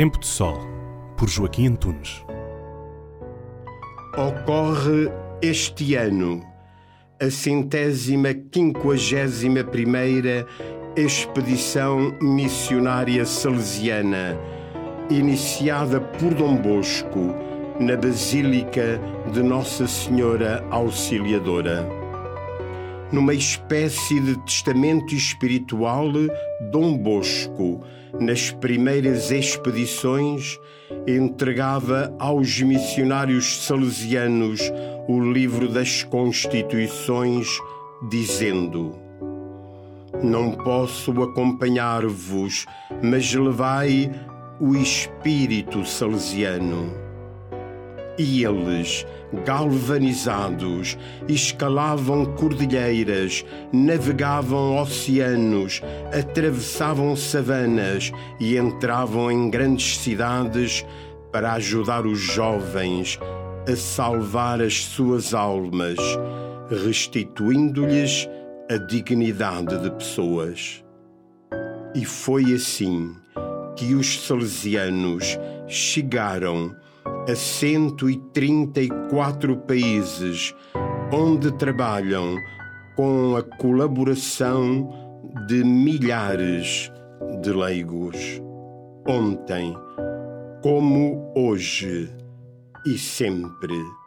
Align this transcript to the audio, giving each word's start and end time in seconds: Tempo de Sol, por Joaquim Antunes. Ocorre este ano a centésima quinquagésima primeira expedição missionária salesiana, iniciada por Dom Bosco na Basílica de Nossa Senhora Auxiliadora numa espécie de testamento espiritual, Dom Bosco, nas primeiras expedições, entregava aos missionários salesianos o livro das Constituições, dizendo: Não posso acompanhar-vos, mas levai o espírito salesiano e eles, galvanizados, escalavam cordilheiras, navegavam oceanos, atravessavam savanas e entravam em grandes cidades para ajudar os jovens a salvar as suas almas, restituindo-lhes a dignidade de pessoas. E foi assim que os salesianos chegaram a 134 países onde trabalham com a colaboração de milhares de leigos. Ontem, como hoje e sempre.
Tempo 0.00 0.18
de 0.18 0.26
Sol, 0.26 0.58
por 1.14 1.28
Joaquim 1.28 1.66
Antunes. 1.66 2.24
Ocorre 4.16 5.12
este 5.42 5.94
ano 5.94 6.42
a 7.20 7.30
centésima 7.30 8.32
quinquagésima 8.32 9.62
primeira 9.62 10.46
expedição 10.96 12.16
missionária 12.18 13.26
salesiana, 13.26 14.38
iniciada 15.10 16.00
por 16.00 16.32
Dom 16.32 16.56
Bosco 16.56 17.34
na 17.78 17.94
Basílica 17.94 18.98
de 19.30 19.42
Nossa 19.42 19.86
Senhora 19.86 20.64
Auxiliadora 20.70 21.86
numa 23.12 23.34
espécie 23.34 24.20
de 24.20 24.36
testamento 24.44 25.14
espiritual, 25.14 26.10
Dom 26.70 26.96
Bosco, 26.96 27.82
nas 28.18 28.50
primeiras 28.50 29.30
expedições, 29.30 30.58
entregava 31.06 32.14
aos 32.18 32.60
missionários 32.60 33.66
salesianos 33.66 34.60
o 35.08 35.20
livro 35.20 35.68
das 35.68 36.02
Constituições, 36.04 37.48
dizendo: 38.08 38.94
Não 40.22 40.52
posso 40.52 41.10
acompanhar-vos, 41.22 42.66
mas 43.02 43.32
levai 43.34 44.10
o 44.60 44.76
espírito 44.76 45.84
salesiano 45.84 47.09
e 48.20 48.44
eles, 48.44 49.06
galvanizados, 49.46 50.98
escalavam 51.26 52.26
cordilheiras, 52.36 53.46
navegavam 53.72 54.76
oceanos, 54.76 55.80
atravessavam 56.12 57.16
savanas 57.16 58.12
e 58.38 58.58
entravam 58.58 59.32
em 59.32 59.48
grandes 59.48 59.96
cidades 59.96 60.84
para 61.32 61.54
ajudar 61.54 62.04
os 62.04 62.18
jovens 62.18 63.18
a 63.66 63.74
salvar 63.74 64.60
as 64.60 64.84
suas 64.84 65.32
almas, 65.32 65.96
restituindo-lhes 66.84 68.28
a 68.70 68.76
dignidade 68.76 69.78
de 69.78 69.90
pessoas. 69.92 70.84
E 71.94 72.04
foi 72.04 72.52
assim 72.52 73.14
que 73.76 73.94
os 73.94 74.26
salesianos 74.26 75.38
chegaram 75.66 76.76
a 77.28 77.34
134 77.34 79.56
países 79.58 80.54
onde 81.12 81.52
trabalham 81.52 82.36
com 82.96 83.36
a 83.36 83.42
colaboração 83.42 84.88
de 85.46 85.62
milhares 85.64 86.90
de 87.42 87.52
leigos. 87.52 88.40
Ontem, 89.08 89.74
como 90.62 91.32
hoje 91.36 92.10
e 92.86 92.98
sempre. 92.98 93.99